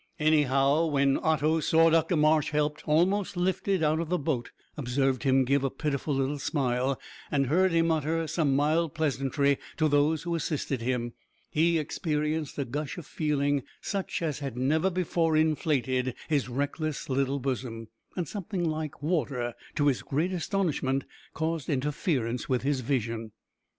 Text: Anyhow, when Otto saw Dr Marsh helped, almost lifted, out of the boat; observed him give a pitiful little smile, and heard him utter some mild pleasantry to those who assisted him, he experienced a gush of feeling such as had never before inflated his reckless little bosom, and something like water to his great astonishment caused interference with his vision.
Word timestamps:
Anyhow, 0.17 0.87
when 0.87 1.19
Otto 1.21 1.59
saw 1.59 1.91
Dr 1.91 2.15
Marsh 2.17 2.49
helped, 2.49 2.87
almost 2.87 3.37
lifted, 3.37 3.83
out 3.83 3.99
of 3.99 4.09
the 4.09 4.17
boat; 4.17 4.49
observed 4.75 5.21
him 5.21 5.45
give 5.45 5.63
a 5.63 5.69
pitiful 5.69 6.15
little 6.15 6.39
smile, 6.39 6.99
and 7.29 7.45
heard 7.45 7.71
him 7.71 7.91
utter 7.91 8.25
some 8.25 8.55
mild 8.55 8.95
pleasantry 8.95 9.59
to 9.77 9.87
those 9.87 10.23
who 10.23 10.33
assisted 10.33 10.81
him, 10.81 11.13
he 11.51 11.77
experienced 11.77 12.57
a 12.57 12.65
gush 12.65 12.97
of 12.97 13.05
feeling 13.05 13.61
such 13.79 14.23
as 14.23 14.39
had 14.39 14.57
never 14.57 14.89
before 14.89 15.37
inflated 15.37 16.15
his 16.27 16.49
reckless 16.49 17.07
little 17.07 17.37
bosom, 17.37 17.87
and 18.15 18.27
something 18.27 18.63
like 18.67 19.03
water 19.03 19.53
to 19.75 19.85
his 19.85 20.01
great 20.01 20.33
astonishment 20.33 21.03
caused 21.35 21.69
interference 21.69 22.49
with 22.49 22.63
his 22.63 22.79
vision. 22.79 23.33